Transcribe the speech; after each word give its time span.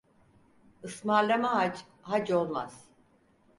Ismarlama 0.83 1.53
hac, 1.55 1.83
hac 2.01 2.31
olmaz. 2.31 2.85